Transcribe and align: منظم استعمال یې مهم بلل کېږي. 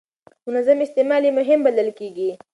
منظم 0.47 0.77
استعمال 0.85 1.21
یې 1.27 1.31
مهم 1.39 1.59
بلل 1.65 1.89
کېږي. 1.99 2.31